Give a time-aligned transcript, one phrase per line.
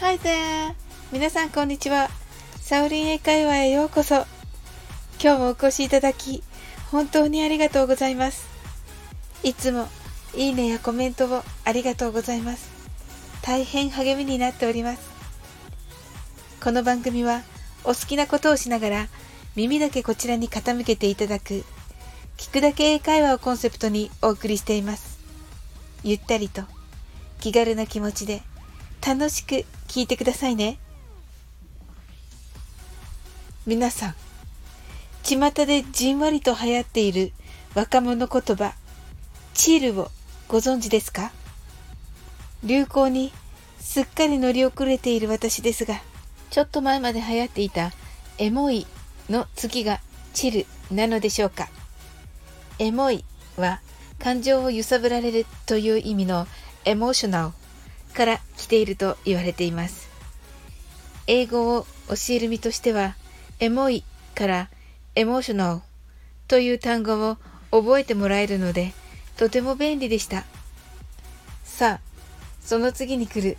[0.00, 0.74] Hi there!
[1.10, 2.10] 皆さんこんにちは。
[2.60, 4.26] サウリン英会話へようこそ。
[5.18, 6.42] 今日もお越しいただき、
[6.90, 8.48] 本当にありがとうございます。
[9.42, 9.88] いつも
[10.34, 12.68] いいねやコメントをありがとうございます。
[13.40, 15.00] 大変励みになっております。
[16.62, 17.40] この番組は
[17.82, 19.08] お好きなことをしながら
[19.56, 21.64] 耳だけこちらに傾けていただく
[22.42, 25.20] 聞くだけ英会話をコンセプトにお送りしています。
[26.02, 26.62] ゆったりと
[27.38, 28.42] 気軽な気持ちで
[29.00, 30.80] 楽しく聞いてくださいね。
[33.64, 34.14] 皆さん、
[35.22, 37.30] 巷でじんわりと流行っている
[37.76, 38.74] 若者言葉、
[39.54, 40.10] チールを
[40.48, 41.30] ご存知ですか？
[42.64, 43.32] 流行に
[43.78, 46.02] すっかり乗り遅れている私ですが、
[46.50, 47.92] ちょっと前まで流行っていた
[48.38, 48.88] エモい
[49.30, 50.00] の次が
[50.34, 51.68] チルなのでしょうか？
[52.82, 53.24] エモい
[53.56, 53.80] は
[54.18, 56.48] 感情を揺さぶられるという意味の
[56.84, 57.52] エモーショナ
[58.10, 60.10] ルから来ていると言われています。
[61.28, 63.14] 英語を教える身としては、
[63.60, 64.02] エモい
[64.34, 64.68] から
[65.14, 65.80] エモーショナル
[66.48, 67.36] という単語を
[67.70, 68.92] 覚えてもらえるので、
[69.36, 70.44] とても便利でした。
[71.62, 72.00] さあ、
[72.64, 73.58] その次に来る、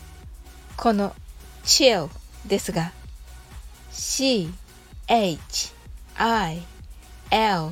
[0.75, 1.15] この
[1.63, 2.09] chill
[2.45, 2.91] ですが、
[3.89, 4.49] c,
[5.07, 5.71] h,
[6.17, 6.61] i,
[7.31, 7.69] l,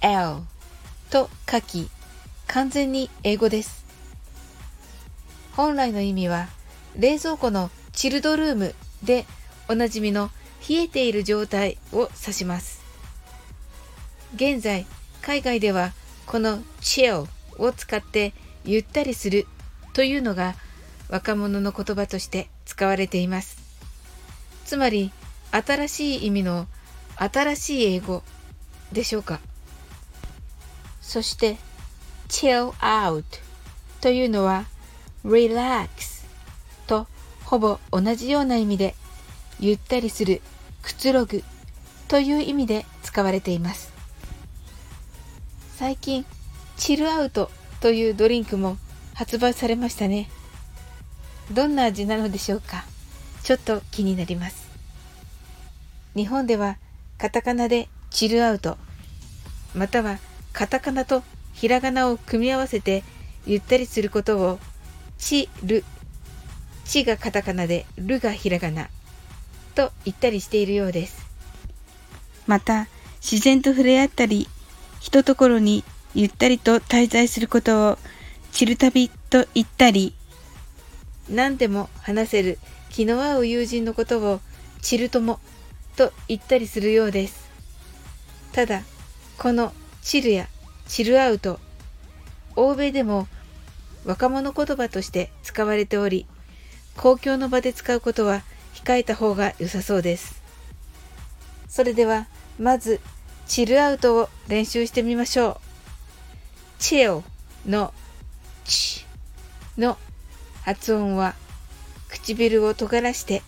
[0.00, 0.53] l
[1.14, 1.88] と書き、
[2.48, 3.84] 完全に英語です。
[5.52, 6.48] 本来の意味は、
[6.98, 9.24] 冷蔵庫のチルドルームで
[9.68, 10.32] おなじみの
[10.68, 12.82] 冷えている状態を指します。
[14.34, 14.86] 現在、
[15.22, 15.92] 海外では
[16.26, 18.32] この chill を使って
[18.64, 19.46] ゆったりする
[19.92, 20.56] というのが
[21.08, 23.56] 若者の言葉として使われています。
[24.64, 25.12] つまり
[25.52, 26.66] 新しい意味の
[27.16, 28.24] 新しい英語
[28.90, 29.38] でしょうか？
[31.14, 31.58] そして
[32.26, 33.22] chill out
[34.00, 34.64] というのは
[35.24, 36.26] relax
[36.88, 37.06] と
[37.44, 38.96] ほぼ同じような意味で
[39.60, 40.42] ゆったりする、
[40.82, 41.44] くつろぐ
[42.08, 43.92] という意味で使われています。
[45.76, 46.26] 最近
[46.76, 47.48] チルアウト
[47.80, 48.76] というドリンクも
[49.14, 50.28] 発売されましたね。
[51.52, 52.84] どんな味なのでしょうか？
[53.44, 54.68] ちょっと気になります。
[56.16, 56.76] 日本では
[57.18, 58.78] カタカナでチルアウト、
[59.76, 60.18] または
[60.54, 63.02] カタカナとひらがなを組み合わせて
[63.44, 64.60] ゆったりすることを
[65.18, 65.84] チル、
[66.84, 68.88] チがカタカナでルがひらがな
[69.74, 71.26] と言ったりしているようです。
[72.46, 72.86] また
[73.20, 74.48] 自然と触れ合ったり、
[75.00, 75.82] ひとところに
[76.14, 77.98] ゆったりと滞在することを
[78.52, 80.14] チル旅と言ったり、
[81.28, 82.60] 何でも話せる
[82.90, 84.40] 気の合う友人のことを
[84.80, 85.40] チル友
[85.96, 87.48] と言ったりするようです。
[88.52, 88.82] ただ、
[89.36, 89.72] この
[90.04, 90.48] チルや
[90.86, 91.58] チルアウト、
[92.56, 93.26] 欧米でも
[94.04, 96.26] 若者言葉として使われており、
[96.94, 98.42] 公共の場で使うことは
[98.74, 100.42] 控えた方が良さそうです。
[101.68, 102.28] それでは、
[102.58, 103.00] まず、
[103.46, 105.58] チルアウトを練習してみましょ
[106.78, 106.80] う。
[106.80, 107.22] chill
[107.66, 107.94] の
[108.64, 109.06] チ
[109.78, 109.96] の
[110.62, 111.34] 発音は
[112.10, 113.42] 唇を尖らして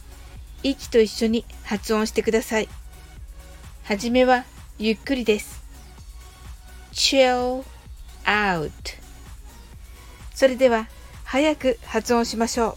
[0.62, 2.68] 息と一緒に発音してください。
[3.84, 4.46] はじめは
[4.78, 5.65] ゆっくりです。
[6.96, 7.62] Chill
[8.24, 8.72] out
[10.34, 10.88] それでは
[11.24, 12.76] 早く発音しましょう。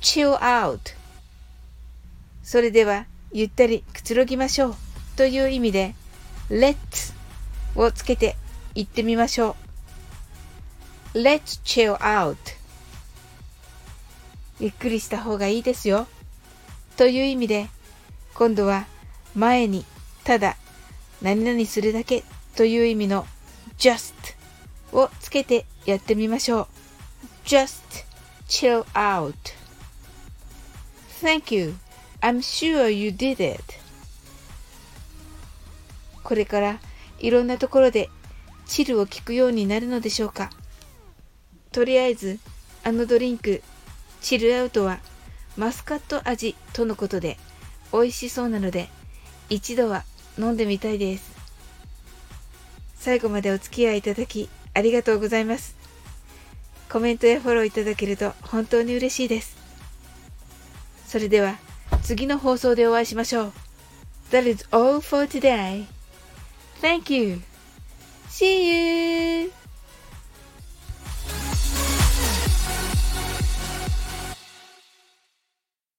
[0.00, 0.78] chill out
[2.42, 4.74] それではゆったりくつろぎましょう
[5.16, 5.94] という意味で
[6.48, 7.14] let's
[7.76, 8.36] をつけて
[8.74, 9.56] 行ってみましょ
[11.14, 11.18] う。
[11.18, 12.36] Let's chill out.
[14.58, 16.06] ゆっくりした方がいいですよ。
[16.96, 17.68] という意味で、
[18.34, 18.86] 今度は
[19.34, 19.84] 前に
[20.24, 20.56] ただ
[21.20, 22.24] 何々するだけ
[22.60, 23.26] という意味の
[23.78, 24.12] just
[24.92, 26.66] をつけてやってみましょう。
[27.46, 28.04] just
[28.48, 29.32] chill out.
[31.22, 31.76] Thank you.
[32.20, 33.62] I'm sure you did it.
[36.22, 36.80] これから
[37.18, 38.10] いろんなところで
[38.66, 40.50] チルを聞くようになるのでしょうか
[41.72, 42.40] とりあえず
[42.84, 43.62] あのドリンク
[44.20, 44.98] チルアウトは
[45.56, 47.38] マスカット味とのことで
[47.90, 48.90] 美味しそうなので
[49.48, 50.04] 一度は
[50.38, 51.39] 飲んでみたいです
[53.00, 55.74] 最後までお付き合いいただきありがとうございます
[56.88, 59.56] コメントやフォローいただけると本当に嬉しいです
[61.06, 61.58] それでは
[62.02, 63.52] 次の放送でお会いしましょう
[64.30, 65.86] That is all for today.
[66.80, 67.42] Thank you.
[68.28, 69.59] See you!